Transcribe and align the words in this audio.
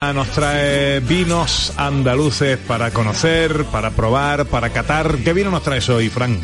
Nos 0.00 0.28
trae 0.28 1.00
vinos 1.00 1.72
andaluces 1.76 2.56
para 2.56 2.92
conocer, 2.92 3.64
para 3.64 3.90
probar, 3.90 4.46
para 4.46 4.70
catar. 4.70 5.16
¿Qué 5.24 5.32
vino 5.32 5.50
nos 5.50 5.64
traes 5.64 5.88
hoy, 5.88 6.08
Fran? 6.08 6.38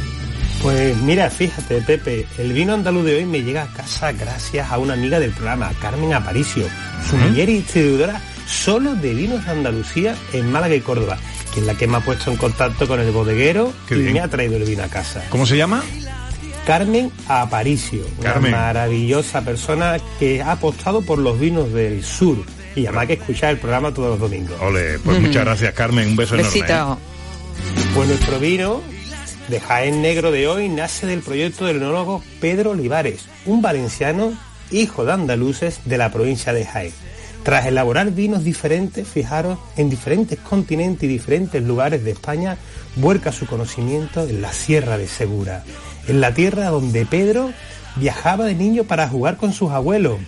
Pues 0.60 0.96
mira, 0.96 1.30
fíjate, 1.30 1.80
Pepe, 1.82 2.26
el 2.38 2.52
vino 2.52 2.74
andaluz 2.74 3.04
de 3.04 3.14
hoy 3.18 3.26
me 3.26 3.44
llega 3.44 3.62
a 3.62 3.66
casa 3.72 4.10
gracias 4.10 4.72
a 4.72 4.78
una 4.78 4.94
amiga 4.94 5.20
del 5.20 5.30
programa, 5.30 5.70
Carmen 5.80 6.12
Aparicio, 6.14 6.66
sumiller 7.08 7.48
y 7.48 7.58
distribuidora 7.58 8.20
solo 8.44 8.96
de 8.96 9.14
vinos 9.14 9.44
de 9.44 9.52
Andalucía 9.52 10.16
en 10.32 10.50
Málaga 10.50 10.74
y 10.74 10.80
Córdoba, 10.80 11.16
que 11.54 11.60
es 11.60 11.66
la 11.66 11.74
que 11.74 11.86
me 11.86 11.98
ha 11.98 12.00
puesto 12.00 12.32
en 12.32 12.36
contacto 12.36 12.88
con 12.88 12.98
el 12.98 13.12
bodeguero 13.12 13.72
Qué 13.88 13.94
y 13.94 13.98
bien. 14.00 14.14
me 14.14 14.20
ha 14.20 14.26
traído 14.26 14.56
el 14.56 14.64
vino 14.64 14.82
a 14.82 14.88
casa. 14.88 15.22
¿Cómo 15.30 15.46
se 15.46 15.56
llama? 15.56 15.80
Carmen 16.66 17.12
Aparicio, 17.28 18.02
Carmen. 18.20 18.52
una 18.52 18.62
maravillosa 18.62 19.42
persona 19.42 19.98
que 20.18 20.42
ha 20.42 20.50
apostado 20.52 21.02
por 21.02 21.20
los 21.20 21.38
vinos 21.38 21.72
del 21.72 22.02
sur 22.02 22.38
y 22.74 22.86
además 22.86 23.06
que 23.06 23.12
escuchar 23.14 23.50
el 23.50 23.58
programa 23.58 23.92
todos 23.92 24.10
los 24.10 24.18
domingos. 24.18 24.56
Ole, 24.60 24.98
pues 24.98 25.20
muchas 25.20 25.44
gracias, 25.44 25.74
Carmen. 25.74 26.08
Un 26.08 26.16
beso 26.16 26.34
enorme. 26.34 26.60
¿eh? 26.60 26.96
Pues 27.94 28.08
nuestro 28.08 28.38
vino 28.38 28.82
de 29.48 29.60
Jaén 29.60 30.02
Negro 30.02 30.30
de 30.30 30.48
hoy 30.48 30.68
nace 30.68 31.06
del 31.06 31.20
proyecto 31.20 31.66
del 31.66 31.76
enólogo 31.76 32.22
Pedro 32.40 32.70
Olivares, 32.70 33.26
un 33.46 33.62
valenciano 33.62 34.32
hijo 34.70 35.04
de 35.04 35.12
andaluces 35.12 35.80
de 35.84 35.98
la 35.98 36.10
provincia 36.10 36.52
de 36.52 36.64
Jaén. 36.64 36.92
Tras 37.44 37.66
elaborar 37.66 38.10
vinos 38.10 38.42
diferentes, 38.42 39.06
fijaros, 39.06 39.58
en 39.76 39.90
diferentes 39.90 40.38
continentes 40.38 41.04
y 41.04 41.08
diferentes 41.08 41.62
lugares 41.62 42.02
de 42.02 42.12
España, 42.12 42.56
vuelca 42.96 43.32
su 43.32 43.46
conocimiento 43.46 44.26
en 44.26 44.40
la 44.40 44.50
Sierra 44.50 44.96
de 44.96 45.06
Segura, 45.06 45.62
en 46.08 46.22
la 46.22 46.32
tierra 46.32 46.70
donde 46.70 47.04
Pedro 47.04 47.52
viajaba 47.96 48.46
de 48.46 48.54
niño 48.54 48.84
para 48.84 49.08
jugar 49.08 49.36
con 49.36 49.52
sus 49.52 49.70
abuelos, 49.72 50.18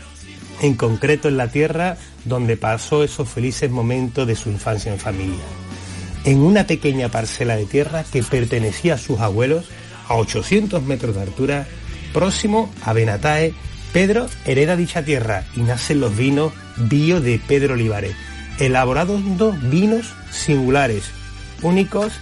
en 0.63 0.75
concreto 0.75 1.29
en 1.29 1.37
la 1.37 1.49
tierra 1.49 1.97
donde 2.25 2.57
pasó 2.57 3.05
esos 3.05 3.29
felices 3.29 3.71
momentos 3.71 4.27
de 4.27 4.37
su 4.37 4.51
infancia 4.51 4.93
en 4.93 4.99
familia 4.99 5.45
en 6.27 6.41
una 6.41 6.67
pequeña 6.67 7.09
parcela 7.09 7.57
de 7.57 7.67
tierra 7.67 8.05
que 8.05 8.23
pertenecía 8.23 8.95
a 8.95 8.99
sus 8.99 9.21
abuelos 9.21 9.67
a 10.09 10.15
800 10.17 10.83
metros 10.83 11.15
de 11.15 11.23
altura, 11.23 11.67
próximo 12.13 12.71
a 12.83 12.93
Benatae, 12.93 13.55
Pedro 13.93 14.27
hereda 14.45 14.77
dicha 14.77 15.05
tierra 15.05 15.45
y 15.55 15.61
nacen 15.61 16.01
los 16.01 16.17
vinos 16.17 16.53
bio 16.77 17.21
de 17.21 17.39
Pedro 17.39 17.75
Olivares, 17.75 18.15
elaborados 18.59 19.23
vinos 19.71 20.15
singulares, 20.31 21.05
únicos 21.63 22.13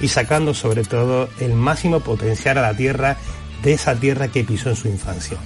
y 0.00 0.08
sacando 0.08 0.52
sobre 0.52 0.82
todo 0.82 1.30
el 1.40 1.54
máximo 1.54 2.00
potencial 2.00 2.58
a 2.58 2.62
la 2.62 2.76
tierra 2.76 3.16
de 3.62 3.72
esa 3.72 3.94
tierra 3.94 4.28
que 4.28 4.42
pisó 4.42 4.70
en 4.70 4.76
su 4.76 4.88
infancia. 4.88 5.38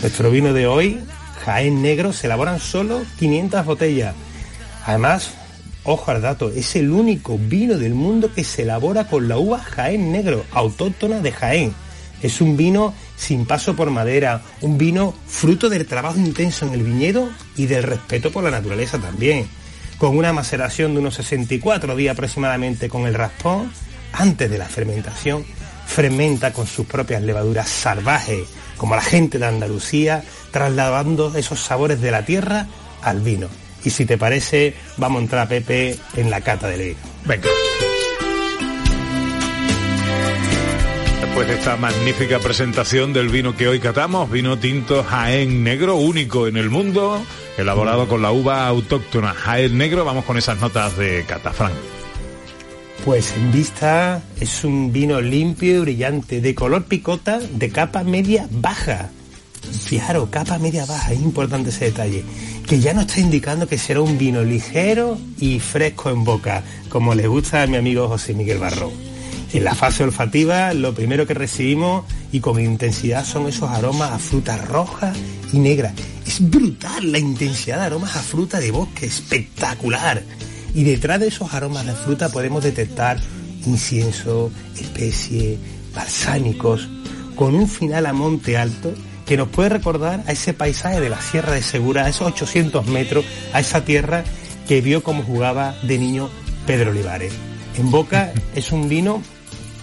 Nuestro 0.00 0.32
vino 0.32 0.52
de 0.52 0.66
hoy, 0.66 0.98
Jaén 1.44 1.82
Negro, 1.82 2.12
se 2.12 2.28
elaboran 2.28 2.60
solo 2.60 3.02
500 3.18 3.66
botellas. 3.66 4.14
Además, 4.86 5.32
ojo 5.84 6.10
al 6.10 6.22
dato, 6.22 6.50
es 6.50 6.76
el 6.76 6.90
único 6.90 7.36
vino 7.36 7.78
del 7.78 7.94
mundo 7.94 8.32
que 8.32 8.44
se 8.44 8.62
elabora 8.62 9.08
con 9.08 9.28
la 9.28 9.38
uva 9.38 9.58
Jaén 9.58 10.12
Negro, 10.12 10.44
autóctona 10.52 11.20
de 11.20 11.32
Jaén. 11.32 11.74
Es 12.22 12.40
un 12.40 12.56
vino 12.56 12.94
sin 13.16 13.44
paso 13.44 13.74
por 13.74 13.90
madera, 13.90 14.42
un 14.60 14.78
vino 14.78 15.14
fruto 15.26 15.68
del 15.68 15.86
trabajo 15.86 16.18
intenso 16.18 16.66
en 16.66 16.74
el 16.74 16.84
viñedo 16.84 17.28
y 17.56 17.66
del 17.66 17.82
respeto 17.82 18.30
por 18.30 18.44
la 18.44 18.52
naturaleza 18.52 18.98
también. 18.98 19.48
Con 19.98 20.16
una 20.16 20.32
maceración 20.32 20.94
de 20.94 21.00
unos 21.00 21.14
64 21.16 21.96
días 21.96 22.12
aproximadamente 22.12 22.88
con 22.88 23.06
el 23.06 23.14
raspón, 23.14 23.72
antes 24.12 24.48
de 24.48 24.58
la 24.58 24.66
fermentación, 24.66 25.44
fermenta 25.92 26.52
con 26.52 26.66
sus 26.66 26.86
propias 26.86 27.22
levaduras 27.22 27.68
salvajes, 27.68 28.48
como 28.76 28.96
la 28.96 29.02
gente 29.02 29.38
de 29.38 29.46
Andalucía, 29.46 30.24
trasladando 30.50 31.36
esos 31.36 31.60
sabores 31.60 32.00
de 32.00 32.10
la 32.10 32.24
tierra 32.24 32.66
al 33.02 33.20
vino. 33.20 33.48
Y 33.84 33.90
si 33.90 34.06
te 34.06 34.16
parece, 34.16 34.74
vamos 34.96 35.20
a 35.20 35.22
entrar, 35.22 35.48
Pepe, 35.48 35.96
en 36.16 36.30
la 36.30 36.40
cata 36.40 36.68
del 36.68 36.80
vino. 36.80 36.98
Venga. 37.26 37.48
Después 41.20 41.48
de 41.48 41.54
esta 41.54 41.76
magnífica 41.76 42.38
presentación 42.38 43.12
del 43.12 43.28
vino 43.28 43.56
que 43.56 43.68
hoy 43.68 43.80
catamos, 43.80 44.30
vino 44.30 44.58
tinto 44.58 45.04
Jaén 45.04 45.62
Negro, 45.62 45.96
único 45.96 46.46
en 46.46 46.56
el 46.56 46.70
mundo, 46.70 47.22
elaborado 47.56 48.08
con 48.08 48.22
la 48.22 48.32
uva 48.32 48.66
autóctona 48.66 49.34
Jaén 49.34 49.76
Negro, 49.76 50.04
vamos 50.04 50.24
con 50.24 50.36
esas 50.36 50.58
notas 50.58 50.96
de 50.96 51.24
Catafrán. 51.26 51.72
Pues 53.04 53.34
en 53.36 53.50
vista 53.50 54.22
es 54.38 54.62
un 54.62 54.92
vino 54.92 55.20
limpio 55.20 55.78
y 55.78 55.80
brillante, 55.80 56.40
de 56.40 56.54
color 56.54 56.84
picota, 56.84 57.40
de 57.40 57.68
capa 57.68 58.04
media 58.04 58.46
baja. 58.52 59.10
Fijaros, 59.86 60.28
capa 60.28 60.60
media 60.60 60.86
baja, 60.86 61.12
es 61.12 61.20
importante 61.20 61.70
ese 61.70 61.86
detalle. 61.86 62.22
Que 62.64 62.78
ya 62.78 62.94
nos 62.94 63.06
está 63.06 63.20
indicando 63.20 63.66
que 63.66 63.76
será 63.76 64.02
un 64.02 64.18
vino 64.18 64.44
ligero 64.44 65.18
y 65.40 65.58
fresco 65.58 66.10
en 66.10 66.22
boca, 66.22 66.62
como 66.90 67.16
le 67.16 67.26
gusta 67.26 67.62
a 67.62 67.66
mi 67.66 67.76
amigo 67.76 68.06
José 68.06 68.34
Miguel 68.34 68.58
Barrón. 68.58 68.92
En 69.52 69.64
la 69.64 69.74
fase 69.74 70.04
olfativa, 70.04 70.72
lo 70.72 70.94
primero 70.94 71.26
que 71.26 71.34
recibimos 71.34 72.04
y 72.30 72.38
con 72.38 72.60
intensidad 72.60 73.24
son 73.24 73.48
esos 73.48 73.68
aromas 73.68 74.12
a 74.12 74.18
frutas 74.20 74.64
rojas 74.68 75.16
y 75.52 75.58
negras. 75.58 75.92
Es 76.24 76.38
brutal 76.48 77.10
la 77.10 77.18
intensidad 77.18 77.80
de 77.80 77.86
aromas 77.86 78.14
a 78.14 78.22
fruta 78.22 78.60
de 78.60 78.70
bosque, 78.70 79.06
espectacular. 79.06 80.22
Y 80.74 80.84
detrás 80.84 81.20
de 81.20 81.28
esos 81.28 81.52
aromas 81.52 81.86
de 81.86 81.92
fruta 81.92 82.28
podemos 82.30 82.62
detectar 82.64 83.18
incienso, 83.66 84.50
especie, 84.78 85.58
balsámicos, 85.94 86.88
con 87.36 87.54
un 87.54 87.68
final 87.68 88.06
a 88.06 88.12
monte 88.12 88.56
alto 88.56 88.92
que 89.26 89.36
nos 89.36 89.48
puede 89.48 89.68
recordar 89.68 90.22
a 90.26 90.32
ese 90.32 90.52
paisaje 90.52 91.00
de 91.00 91.08
la 91.08 91.20
Sierra 91.20 91.52
de 91.52 91.62
Segura, 91.62 92.04
a 92.04 92.08
esos 92.08 92.26
800 92.26 92.86
metros, 92.86 93.24
a 93.52 93.60
esa 93.60 93.84
tierra 93.84 94.24
que 94.66 94.80
vio 94.80 95.02
cómo 95.02 95.22
jugaba 95.22 95.74
de 95.82 95.98
niño 95.98 96.28
Pedro 96.66 96.90
Olivares. 96.90 97.32
En 97.76 97.90
boca 97.90 98.32
es 98.54 98.72
un 98.72 98.88
vino, 98.88 99.22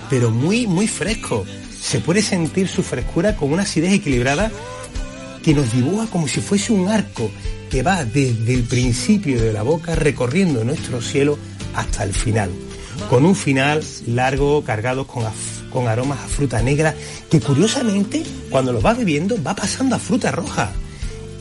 pero 0.09 0.31
muy, 0.31 0.67
muy 0.67 0.87
fresco. 0.87 1.45
Se 1.79 1.99
puede 1.99 2.21
sentir 2.21 2.67
su 2.67 2.83
frescura 2.83 3.35
con 3.35 3.51
una 3.51 3.63
acidez 3.63 3.93
equilibrada 3.93 4.51
que 5.43 5.53
nos 5.53 5.71
dibuja 5.73 6.07
como 6.07 6.27
si 6.27 6.41
fuese 6.41 6.73
un 6.73 6.87
arco 6.87 7.29
que 7.69 7.83
va 7.83 8.03
desde 8.03 8.53
el 8.53 8.63
principio 8.63 9.41
de 9.41 9.53
la 9.53 9.63
boca 9.63 9.95
recorriendo 9.95 10.63
nuestro 10.63 11.01
cielo 11.01 11.37
hasta 11.75 12.03
el 12.03 12.13
final, 12.13 12.49
con 13.09 13.25
un 13.25 13.35
final 13.35 13.83
largo 14.07 14.63
cargado 14.63 15.05
con, 15.05 15.23
con 15.71 15.87
aromas 15.87 16.19
a 16.19 16.27
fruta 16.27 16.61
negra 16.61 16.95
que 17.29 17.39
curiosamente 17.39 18.23
cuando 18.49 18.73
lo 18.73 18.81
va 18.81 18.93
bebiendo 18.93 19.41
va 19.41 19.55
pasando 19.55 19.95
a 19.95 19.99
fruta 19.99 20.31
roja 20.31 20.71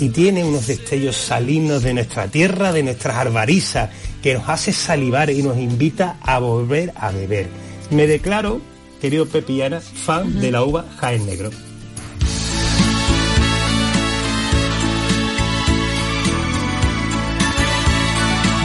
y 0.01 0.11
tiene 0.11 0.45
unos 0.45 0.67
destellos 0.67 1.17
salinos 1.17 1.83
de 1.83 1.95
nuestra 1.95 2.29
tierra, 2.29 2.73
de 2.73 2.83
nuestras 2.83 3.17
arbarizas, 3.17 3.91
que 4.23 4.35
nos 4.35 4.49
hace 4.49 4.73
salivar 4.73 5.31
y 5.31 5.43
nos 5.43 5.59
invita 5.59 6.19
a 6.21 6.39
volver 6.39 6.93
a 6.95 7.11
beber. 7.11 7.49
Me 7.91 8.07
declaro, 8.07 8.61
querido 9.01 9.27
Pepillana, 9.27 9.81
fan 9.81 10.41
de 10.41 10.53
la 10.53 10.63
uva 10.63 10.85
Jaén 10.99 11.27
Negro. 11.27 11.51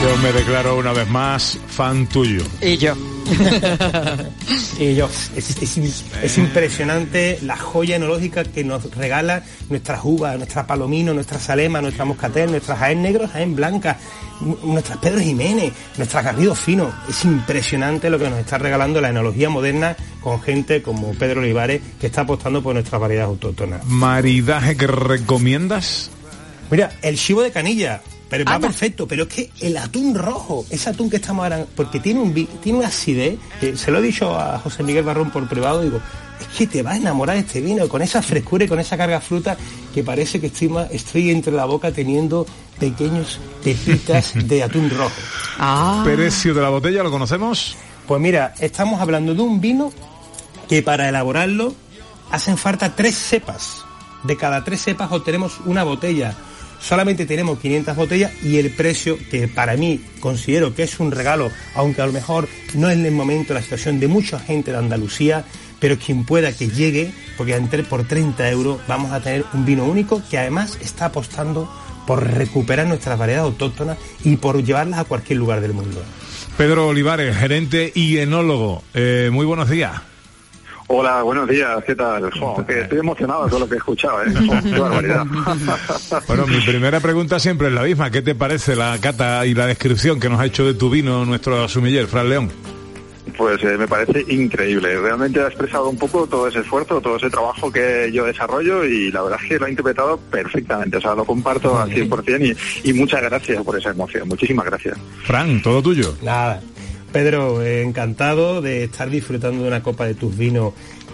Yo 0.04 0.16
me 0.18 0.32
declaro 0.32 0.76
una 0.76 0.92
vez 0.92 1.08
más 1.08 1.58
fan 1.66 2.06
tuyo. 2.06 2.42
Y 2.60 2.76
yo. 2.76 2.94
Y 4.78 4.94
yo, 4.96 5.08
es, 5.36 5.50
es 5.62 5.78
im- 5.78 6.02
es 6.22 6.36
impresionante 6.36 7.38
la 7.42 7.56
joya 7.56 7.96
enológica 7.96 8.42
que 8.44 8.64
nos 8.64 8.84
regala 8.94 9.42
nuestras 9.70 10.00
uvas, 10.04 10.36
nuestra 10.36 10.66
palomino, 10.66 11.14
nuestra 11.14 11.38
salema, 11.38 11.80
nuestra 11.80 12.04
moscatel, 12.04 12.50
nuestra 12.50 12.76
jaén 12.76 13.00
negro, 13.00 13.26
jaén 13.28 13.54
blanca, 13.56 13.96
nu- 14.40 14.58
nuestras 14.64 14.98
Pedro 14.98 15.20
Jiménez, 15.20 15.72
nuestra 15.96 16.22
Garrido 16.22 16.54
fino. 16.54 16.92
Es 17.08 17.24
impresionante 17.24 18.10
lo 18.10 18.18
que 18.18 18.28
nos 18.28 18.40
está 18.40 18.58
regalando 18.58 19.00
la 19.00 19.08
enología 19.10 19.48
moderna 19.48 19.96
con 20.20 20.42
gente 20.42 20.82
como 20.82 21.12
Pedro 21.14 21.40
Olivares 21.40 21.80
que 22.00 22.08
está 22.08 22.22
apostando 22.22 22.62
por 22.62 22.74
nuestras 22.74 23.00
variedades 23.00 23.28
autóctonas. 23.30 23.84
¿Maridaje 23.86 24.76
que 24.76 24.86
recomiendas? 24.88 26.10
Mira, 26.70 26.90
el 27.00 27.16
chivo 27.16 27.42
de 27.42 27.52
canilla, 27.52 28.02
pero 28.28 28.44
va 28.44 28.58
perfecto, 28.58 29.06
pero 29.06 29.24
es 29.24 29.28
que 29.28 29.50
el 29.60 29.76
atún 29.76 30.14
rojo, 30.14 30.64
ese 30.70 30.90
atún 30.90 31.10
que 31.10 31.16
estamos 31.16 31.44
ahora, 31.44 31.66
porque 31.76 32.00
tiene 32.00 32.20
un 32.20 32.32
tiene 32.62 32.78
una 32.78 32.88
acidez, 32.88 33.38
que 33.60 33.76
se 33.76 33.90
lo 33.90 33.98
he 33.98 34.02
dicho 34.02 34.38
a 34.38 34.58
José 34.58 34.82
Miguel 34.82 35.04
Barrón 35.04 35.30
por 35.30 35.48
privado, 35.48 35.82
digo, 35.82 36.00
es 36.40 36.46
que 36.58 36.66
te 36.66 36.82
vas 36.82 36.94
a 36.94 36.96
enamorar 36.96 37.36
de 37.36 37.42
este 37.42 37.60
vino, 37.60 37.88
con 37.88 38.02
esa 38.02 38.22
frescura 38.22 38.64
y 38.64 38.68
con 38.68 38.80
esa 38.80 38.96
carga 38.96 39.20
fruta 39.20 39.56
que 39.92 40.02
parece 40.02 40.40
que 40.40 40.48
estoy, 40.48 40.70
estoy 40.90 41.30
entre 41.30 41.52
la 41.52 41.64
boca 41.64 41.92
teniendo 41.92 42.46
pequeños 42.78 43.38
pepitas 43.62 44.32
de 44.48 44.62
atún 44.62 44.90
rojo. 44.90 45.12
Ah. 45.58 46.02
¿Precio 46.04 46.54
de 46.54 46.62
la 46.62 46.70
botella 46.70 47.02
lo 47.02 47.10
conocemos? 47.10 47.76
Pues 48.06 48.20
mira, 48.20 48.54
estamos 48.58 49.00
hablando 49.00 49.34
de 49.34 49.42
un 49.42 49.60
vino 49.60 49.92
que 50.68 50.82
para 50.82 51.08
elaborarlo 51.08 51.74
hacen 52.30 52.56
falta 52.56 52.94
tres 52.94 53.16
cepas. 53.16 53.84
De 54.24 54.36
cada 54.36 54.64
tres 54.64 54.82
cepas 54.82 55.12
obtenemos 55.12 55.60
una 55.66 55.84
botella. 55.84 56.34
Solamente 56.86 57.24
tenemos 57.24 57.60
500 57.60 57.96
botellas 57.96 58.32
y 58.42 58.58
el 58.58 58.70
precio 58.70 59.16
que 59.30 59.48
para 59.48 59.74
mí 59.74 60.02
considero 60.20 60.74
que 60.74 60.82
es 60.82 61.00
un 61.00 61.12
regalo, 61.12 61.50
aunque 61.74 62.02
a 62.02 62.06
lo 62.06 62.12
mejor 62.12 62.46
no 62.74 62.90
es 62.90 62.98
en 62.98 63.06
el 63.06 63.12
momento 63.12 63.54
la 63.54 63.62
situación 63.62 63.98
de 64.00 64.06
mucha 64.06 64.38
gente 64.38 64.70
de 64.70 64.76
Andalucía, 64.76 65.46
pero 65.80 65.98
quien 65.98 66.24
pueda 66.24 66.52
que 66.52 66.68
llegue, 66.68 67.10
porque 67.38 67.58
por 67.88 68.06
30 68.06 68.50
euros 68.50 68.80
vamos 68.86 69.12
a 69.12 69.22
tener 69.22 69.46
un 69.54 69.64
vino 69.64 69.86
único 69.86 70.22
que 70.28 70.36
además 70.36 70.76
está 70.82 71.06
apostando 71.06 71.72
por 72.06 72.22
recuperar 72.22 72.86
nuestras 72.86 73.18
variedades 73.18 73.46
autóctonas 73.46 73.96
y 74.22 74.36
por 74.36 74.62
llevarlas 74.62 75.00
a 75.00 75.04
cualquier 75.04 75.38
lugar 75.38 75.62
del 75.62 75.72
mundo. 75.72 76.02
Pedro 76.58 76.88
Olivares, 76.88 77.34
gerente 77.34 77.92
y 77.94 78.18
enólogo. 78.18 78.84
Eh, 78.92 79.30
muy 79.32 79.46
buenos 79.46 79.70
días. 79.70 80.02
Hola, 80.96 81.22
buenos 81.22 81.48
días, 81.48 81.82
¿qué 81.84 81.96
tal? 81.96 82.30
estoy 82.68 82.98
emocionado 83.00 83.48
con 83.48 83.58
lo 83.58 83.68
que 83.68 83.74
he 83.74 83.78
escuchado, 83.78 84.22
¿eh? 84.22 84.26
qué 84.62 84.78
barbaridad. 84.78 85.26
bueno, 86.28 86.46
mi 86.46 86.60
primera 86.60 87.00
pregunta 87.00 87.40
siempre 87.40 87.66
es 87.66 87.72
la 87.72 87.82
misma. 87.82 88.12
¿Qué 88.12 88.22
te 88.22 88.36
parece 88.36 88.76
la 88.76 88.96
cata 89.00 89.44
y 89.44 89.54
la 89.54 89.66
descripción 89.66 90.20
que 90.20 90.28
nos 90.28 90.38
ha 90.38 90.46
hecho 90.46 90.64
de 90.64 90.74
tu 90.74 90.90
vino 90.90 91.24
nuestro 91.24 91.68
sumiller, 91.68 92.06
Fran 92.06 92.28
León? 92.28 92.52
Pues 93.36 93.60
eh, 93.64 93.76
me 93.76 93.88
parece 93.88 94.24
increíble. 94.28 94.96
Realmente 95.00 95.40
ha 95.40 95.48
expresado 95.48 95.88
un 95.88 95.98
poco 95.98 96.28
todo 96.28 96.46
ese 96.46 96.60
esfuerzo, 96.60 97.00
todo 97.00 97.16
ese 97.16 97.28
trabajo 97.28 97.72
que 97.72 98.12
yo 98.12 98.24
desarrollo 98.26 98.84
y 98.84 99.10
la 99.10 99.22
verdad 99.22 99.40
es 99.42 99.48
que 99.48 99.58
lo 99.58 99.66
ha 99.66 99.70
interpretado 99.70 100.16
perfectamente. 100.30 100.98
O 100.98 101.00
sea, 101.00 101.16
lo 101.16 101.24
comparto 101.24 101.76
al 101.76 101.90
100% 101.90 102.56
y, 102.84 102.90
y 102.90 102.92
muchas 102.92 103.20
gracias 103.20 103.64
por 103.64 103.76
esa 103.76 103.90
emoción. 103.90 104.28
Muchísimas 104.28 104.66
gracias. 104.66 104.96
Fran, 105.24 105.60
todo 105.60 105.82
tuyo. 105.82 106.14
Nada. 106.22 106.62
Pedro, 107.14 107.64
encantado 107.64 108.60
de 108.60 108.82
estar 108.82 109.08
disfrutando 109.08 109.62
de 109.62 109.68
una 109.68 109.84
copa 109.84 110.04
de 110.04 110.14
tus 110.14 110.36
vinos 110.36 110.72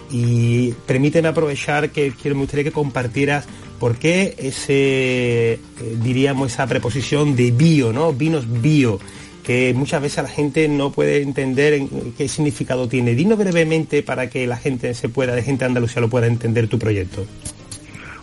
y 0.09 0.71
permíteme 0.87 1.27
aprovechar 1.27 1.91
que 1.91 2.11
quiero, 2.19 2.35
me 2.35 2.41
gustaría 2.41 2.63
que 2.63 2.71
compartieras 2.71 3.45
por 3.79 3.97
qué 3.97 4.33
ese, 4.39 5.53
eh, 5.53 5.59
diríamos, 6.01 6.53
esa 6.53 6.65
preposición 6.65 7.35
de 7.35 7.51
bio, 7.51 7.93
¿no? 7.93 8.13
Vinos 8.13 8.45
bio 8.63 8.99
que 9.43 9.75
muchas 9.75 10.01
veces 10.01 10.23
la 10.23 10.29
gente 10.29 10.67
no 10.67 10.91
puede 10.91 11.21
entender 11.21 11.79
qué 12.17 12.27
significado 12.27 12.87
tiene. 12.87 13.13
Dinos 13.13 13.37
brevemente 13.37 14.01
para 14.01 14.27
que 14.27 14.47
la 14.47 14.57
gente 14.57 14.95
se 14.95 15.07
pueda, 15.07 15.35
de 15.35 15.43
gente 15.43 15.65
de 15.65 15.67
Andalucía 15.67 16.01
lo 16.01 16.09
pueda 16.09 16.25
entender 16.25 16.67
tu 16.67 16.79
proyecto. 16.79 17.27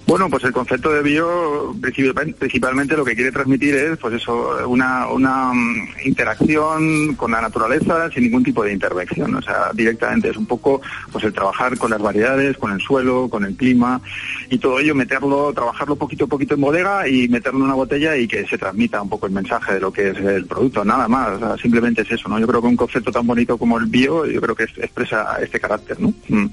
Bueno, 0.08 0.31
pues 0.31 0.43
el 0.44 0.55
concepto 0.55 0.90
de 0.90 1.02
bio 1.02 1.76
principalmente 1.82 2.96
lo 2.96 3.05
que 3.05 3.14
quiere 3.14 3.31
transmitir 3.31 3.75
es 3.75 3.99
pues 3.99 4.14
eso, 4.14 4.56
una, 4.66 5.06
una 5.08 5.52
mm, 5.52 6.06
interacción 6.06 7.14
con 7.14 7.31
la 7.32 7.43
naturaleza 7.43 8.10
sin 8.10 8.22
ningún 8.22 8.43
tipo 8.43 8.64
de 8.64 8.72
intervención. 8.72 9.34
O 9.34 9.43
sea, 9.43 9.70
directamente 9.75 10.31
es 10.31 10.38
un 10.38 10.46
poco 10.46 10.81
pues 11.12 11.25
el 11.25 11.34
trabajar 11.34 11.76
con 11.76 11.90
las 11.90 12.00
variedades, 12.00 12.56
con 12.56 12.72
el 12.72 12.81
suelo, 12.81 13.28
con 13.28 13.44
el 13.44 13.55
clima 13.55 14.00
y 14.49 14.56
todo 14.56 14.78
ello 14.78 14.94
meterlo, 14.94 15.52
trabajarlo 15.52 15.96
poquito 15.96 16.25
a 16.25 16.28
poquito 16.28 16.55
en 16.55 16.62
bodega 16.62 17.06
y 17.06 17.28
meterlo 17.28 17.58
en 17.58 17.66
una 17.66 17.75
botella 17.75 18.16
y 18.16 18.26
que 18.26 18.46
se 18.46 18.56
transmita 18.56 19.02
un 19.02 19.10
poco 19.10 19.26
el 19.26 19.32
mensaje 19.32 19.75
de 19.75 19.81
lo 19.81 19.93
que 19.93 20.08
es 20.08 20.16
el 20.16 20.46
producto, 20.46 20.87
nada 20.87 21.06
más. 21.06 21.32
O 21.32 21.38
sea, 21.38 21.58
simplemente 21.58 22.00
es 22.00 22.12
eso, 22.12 22.31
¿no? 22.31 22.38
Yo 22.38 22.46
creo 22.46 22.62
que 22.62 22.69
un 22.69 22.76
concepto 22.76 23.12
tan 23.12 23.26
bonito 23.26 23.58
como 23.58 23.76
el 23.76 23.84
bio, 23.84 24.25
yo 24.25 24.40
creo 24.40 24.56
que 24.56 24.64
expresa 24.64 25.37
este 25.43 25.60
carácter, 25.60 26.00
¿no? 26.00 26.14
Mm 26.31 26.46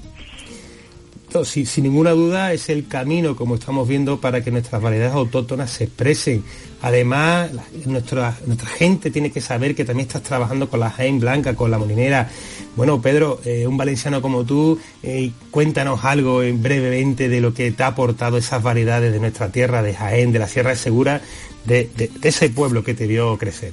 sin 1.44 1.84
ninguna 1.84 2.12
duda 2.12 2.52
es 2.52 2.68
el 2.68 2.86
camino, 2.86 3.36
como 3.36 3.56
estamos 3.56 3.86
viendo, 3.86 4.20
para 4.20 4.42
que 4.42 4.50
nuestras 4.50 4.80
variedades 4.80 5.14
autóctonas 5.14 5.70
se 5.70 5.84
expresen. 5.84 6.44
Además, 6.82 7.50
nuestra, 7.84 8.38
nuestra 8.46 8.68
gente 8.68 9.10
tiene 9.10 9.30
que 9.30 9.40
saber 9.40 9.74
que 9.74 9.84
también 9.84 10.06
estás 10.06 10.22
trabajando 10.22 10.68
con 10.68 10.80
la 10.80 10.90
Jaén 10.90 11.20
Blanca, 11.20 11.54
con 11.54 11.70
la 11.70 11.78
molinera. 11.78 12.28
Bueno, 12.76 13.00
Pedro, 13.00 13.40
eh, 13.44 13.66
un 13.66 13.76
valenciano 13.76 14.22
como 14.22 14.44
tú, 14.44 14.78
eh, 15.02 15.30
cuéntanos 15.50 16.04
algo 16.04 16.38
brevemente 16.38 17.28
de 17.28 17.40
lo 17.40 17.52
que 17.52 17.70
te 17.72 17.82
ha 17.82 17.88
aportado 17.88 18.38
esas 18.38 18.62
variedades 18.62 19.12
de 19.12 19.20
nuestra 19.20 19.50
tierra, 19.50 19.82
de 19.82 19.94
Jaén, 19.94 20.32
de 20.32 20.38
la 20.38 20.48
Sierra 20.48 20.70
de 20.70 20.76
Segura, 20.76 21.20
de 21.64 21.90
ese 22.22 22.50
pueblo 22.50 22.84
que 22.84 22.94
te 22.94 23.06
vio 23.06 23.36
crecer. 23.38 23.72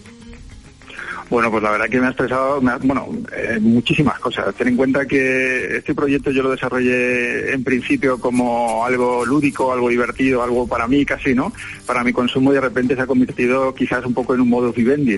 Bueno, 1.34 1.50
pues 1.50 1.64
la 1.64 1.72
verdad 1.72 1.90
que 1.90 2.00
me 2.00 2.06
ha 2.06 2.10
expresado, 2.10 2.62
bueno, 2.62 3.08
eh, 3.36 3.58
muchísimas 3.60 4.20
cosas. 4.20 4.54
Ten 4.54 4.68
en 4.68 4.78
cuenta 4.78 5.08
que 5.08 5.78
este 5.78 5.96
proyecto 5.96 6.30
yo 6.30 6.44
lo 6.44 6.52
desarrollé 6.52 7.52
en 7.52 7.64
principio 7.64 8.20
como 8.20 8.86
algo 8.86 9.26
lúdico, 9.26 9.74
algo 9.74 9.90
divertido, 9.90 10.44
algo 10.44 10.68
para 10.68 10.88
mí 10.88 11.04
casi, 11.08 11.34
¿no? 11.34 11.52
Para 11.88 12.04
mi 12.04 12.14
consumo 12.14 12.52
y 12.52 12.54
de 12.54 12.62
repente 12.62 12.96
se 12.96 13.02
ha 13.02 13.08
convertido 13.08 13.74
quizás 13.74 14.06
un 14.06 14.14
poco 14.14 14.36
en 14.36 14.42
un 14.42 14.50
modo 14.50 14.72
vivendi. 14.74 15.18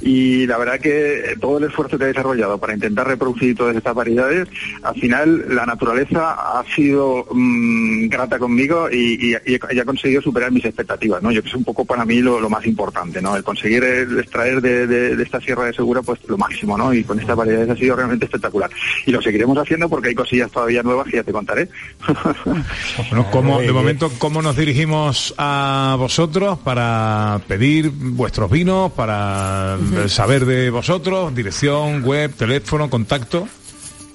Y 0.00 0.46
la 0.46 0.56
verdad 0.56 0.80
que 0.80 1.36
todo 1.38 1.58
el 1.58 1.64
esfuerzo 1.64 1.98
que 1.98 2.04
he 2.04 2.06
desarrollado 2.06 2.56
para 2.56 2.72
intentar 2.72 3.06
reproducir 3.06 3.54
todas 3.54 3.76
estas 3.76 3.94
variedades, 3.94 4.48
al 4.82 4.94
final 4.94 5.44
la 5.54 5.66
naturaleza 5.66 6.58
ha 6.58 6.64
sido 6.74 7.26
mm, 7.30 8.08
grata 8.08 8.38
conmigo 8.38 8.88
y, 8.90 9.34
ha 9.34 9.84
conseguido 9.84 10.22
superar 10.22 10.52
mis 10.52 10.64
expectativas, 10.64 11.22
¿no? 11.22 11.30
Yo 11.30 11.42
que 11.42 11.48
es 11.48 11.54
un 11.54 11.64
poco 11.64 11.84
para 11.84 12.06
mí 12.06 12.22
lo, 12.22 12.48
más 12.48 12.64
importante, 12.64 13.20
¿no? 13.20 13.36
El 13.36 13.44
conseguir 13.44 13.84
extraer 13.84 14.62
de, 14.62 14.86
de, 14.86 15.16
de 15.16 15.22
Sierra 15.50 15.64
de 15.64 15.72
Segura, 15.72 16.00
pues 16.00 16.20
lo 16.28 16.38
máximo, 16.38 16.78
¿no? 16.78 16.94
Y 16.94 17.02
con 17.02 17.18
estas 17.18 17.34
variedades 17.34 17.70
ha 17.70 17.74
sido 17.74 17.96
realmente 17.96 18.26
espectacular. 18.26 18.70
Y 19.04 19.10
lo 19.10 19.20
seguiremos 19.20 19.58
haciendo 19.58 19.88
porque 19.88 20.10
hay 20.10 20.14
cosillas 20.14 20.48
todavía 20.48 20.80
nuevas 20.84 21.08
que 21.08 21.16
ya 21.16 21.24
te 21.24 21.32
contaré. 21.32 21.68
bueno, 23.10 23.58
de 23.58 23.72
momento, 23.72 24.12
¿cómo 24.18 24.42
nos 24.42 24.56
dirigimos 24.56 25.34
a 25.38 25.96
vosotros 25.98 26.60
para 26.60 27.40
pedir 27.48 27.90
vuestros 27.90 28.48
vinos, 28.48 28.92
para 28.92 29.76
saber 30.06 30.46
de 30.46 30.70
vosotros? 30.70 31.34
Dirección, 31.34 32.04
web, 32.04 32.32
teléfono, 32.32 32.88
contacto. 32.88 33.48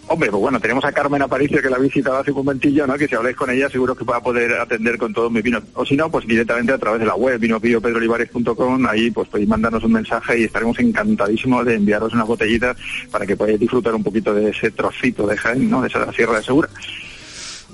Hombre, 0.07 0.29
pues 0.29 0.39
bueno, 0.39 0.59
tenemos 0.59 0.85
a 0.85 0.91
Carmen 0.91 1.21
Aparicio 1.21 1.61
que 1.61 1.69
la 1.69 1.77
ha 1.77 1.79
visitado 1.79 2.17
hace 2.17 2.29
un 2.29 2.37
momentillo, 2.37 2.85
¿no? 2.85 2.93
Que 2.93 3.07
si 3.07 3.15
habláis 3.15 3.35
con 3.35 3.49
ella 3.49 3.69
seguro 3.69 3.95
que 3.95 4.05
va 4.05 4.17
a 4.17 4.21
poder 4.21 4.53
atender 4.53 4.99
con 4.99 5.11
todos 5.13 5.31
mis 5.31 5.41
vinos. 5.41 5.63
O 5.73 5.83
si 5.83 5.95
no, 5.95 6.11
pues 6.11 6.27
directamente 6.27 6.73
a 6.73 6.77
través 6.77 6.99
de 6.99 7.07
la 7.07 7.15
web, 7.15 7.39
vinopiopedrolivares.com, 7.39 8.85
ahí 8.87 9.09
pues 9.09 9.29
podéis 9.29 9.49
mandarnos 9.49 9.83
un 9.83 9.93
mensaje 9.93 10.39
y 10.39 10.43
estaremos 10.43 10.77
encantadísimos 10.79 11.65
de 11.65 11.75
enviaros 11.75 12.13
una 12.13 12.23
botellita 12.23 12.75
para 13.09 13.25
que 13.25 13.35
podáis 13.35 13.59
disfrutar 13.59 13.95
un 13.95 14.03
poquito 14.03 14.33
de 14.33 14.49
ese 14.49 14.69
trocito 14.71 15.25
de 15.25 15.37
Jaén, 15.37 15.69
¿no? 15.69 15.81
De 15.81 15.87
esa 15.87 16.11
Sierra 16.13 16.37
de 16.37 16.43
Segura. 16.43 16.69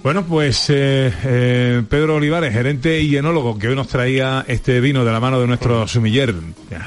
Bueno, 0.02 0.26
pues 0.26 0.70
eh, 0.70 1.14
eh, 1.26 1.84
Pedro 1.88 2.16
Olivares, 2.16 2.54
gerente 2.54 3.02
y 3.02 3.18
enólogo, 3.18 3.60
que 3.60 3.68
hoy 3.68 3.76
nos 3.76 3.88
traía 3.88 4.44
este 4.48 4.80
vino 4.80 5.06
de 5.06 5.12
la 5.12 5.20
mano 5.20 5.40
de 5.40 5.46
nuestro 5.46 5.88
sumiller, 5.88 6.34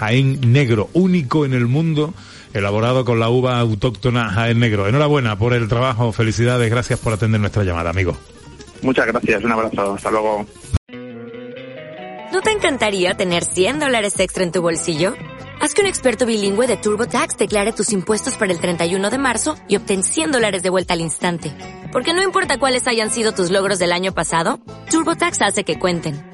Jaén 0.00 0.40
Negro, 0.52 0.90
único 0.94 1.44
en 1.44 1.52
el 1.52 1.66
mundo, 1.66 2.12
elaborado 2.54 3.04
con 3.04 3.20
la 3.20 3.28
uva 3.28 3.58
autóctona 3.58 4.30
Jaén 4.30 4.60
Negro. 4.60 4.88
Enhorabuena 4.88 5.36
por 5.36 5.52
el 5.52 5.68
trabajo, 5.68 6.12
felicidades, 6.12 6.70
gracias 6.70 6.98
por 6.98 7.12
atender 7.12 7.40
nuestra 7.40 7.64
llamada, 7.64 7.90
amigo. 7.90 8.16
Muchas 8.80 9.06
gracias, 9.06 9.44
un 9.44 9.52
abrazo, 9.52 9.94
hasta 9.94 10.10
luego. 10.10 10.46
¿No 12.32 12.40
te 12.40 12.50
encantaría 12.50 13.14
tener 13.14 13.44
100 13.44 13.80
dólares 13.80 14.18
extra 14.18 14.44
en 14.44 14.52
tu 14.52 14.62
bolsillo? 14.62 15.14
Haz 15.60 15.72
que 15.72 15.82
un 15.82 15.86
experto 15.86 16.26
bilingüe 16.26 16.66
de 16.66 16.76
TurboTax 16.76 17.36
declare 17.36 17.72
tus 17.72 17.92
impuestos 17.92 18.34
para 18.36 18.52
el 18.52 18.60
31 18.60 19.08
de 19.10 19.18
marzo 19.18 19.56
y 19.68 19.76
obtén 19.76 20.02
100 20.02 20.32
dólares 20.32 20.62
de 20.62 20.70
vuelta 20.70 20.94
al 20.94 21.00
instante. 21.00 21.52
Porque 21.92 22.12
no 22.12 22.22
importa 22.22 22.58
cuáles 22.58 22.86
hayan 22.86 23.10
sido 23.10 23.32
tus 23.32 23.50
logros 23.50 23.78
del 23.78 23.92
año 23.92 24.12
pasado, 24.12 24.60
TurboTax 24.90 25.42
hace 25.42 25.64
que 25.64 25.78
cuenten. 25.78 26.33